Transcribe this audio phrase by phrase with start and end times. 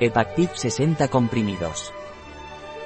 [0.00, 1.92] Epactif 60 comprimidos.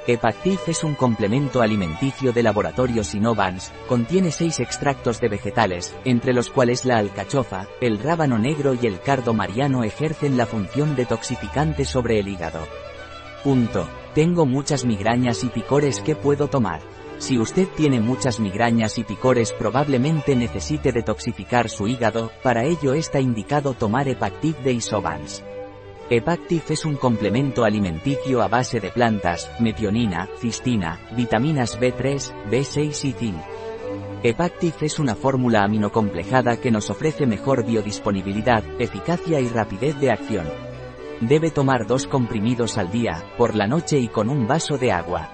[0.07, 6.49] Epactif es un complemento alimenticio de laboratorio Sinovans, contiene seis extractos de vegetales, entre los
[6.49, 12.19] cuales la alcachofa, el rábano negro y el cardo mariano ejercen la función detoxificante sobre
[12.19, 12.67] el hígado.
[13.43, 13.87] Punto.
[14.15, 16.81] Tengo muchas migrañas y picores que puedo tomar.
[17.19, 23.19] Si usted tiene muchas migrañas y picores probablemente necesite detoxificar su hígado, para ello está
[23.19, 25.43] indicado tomar Epactif de Isovans.
[26.09, 33.13] Epactif es un complemento alimenticio a base de plantas, metionina, cistina, vitaminas B3, B6 y
[33.13, 33.37] zinc.
[34.21, 40.45] Epactif es una fórmula aminocomplejada que nos ofrece mejor biodisponibilidad, eficacia y rapidez de acción.
[41.21, 45.29] Debe tomar dos comprimidos al día, por la noche y con un vaso de agua.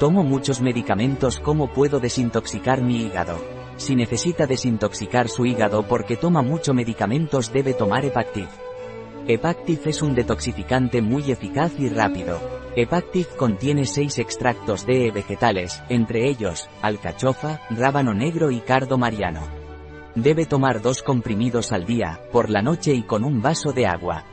[0.00, 3.38] Tomo muchos medicamentos ¿cómo puedo desintoxicar mi hígado?
[3.76, 8.48] Si necesita desintoxicar su hígado porque toma mucho medicamentos debe tomar Epactif.
[9.28, 12.40] Epactif es un detoxificante muy eficaz y rápido.
[12.74, 19.42] Epactif contiene seis extractos de vegetales, entre ellos, alcachofa, rábano negro y cardo mariano.
[20.16, 24.24] Debe tomar dos comprimidos al día, por la noche y con un vaso de agua.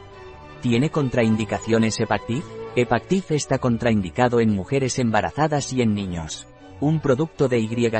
[0.62, 2.44] ¿Tiene contraindicaciones Epactif?
[2.76, 6.48] Epactif está contraindicado en mujeres embarazadas y en niños.
[6.82, 7.92] Un producto de Y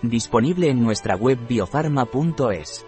[0.00, 2.86] Disponible en nuestra web biofarma.es.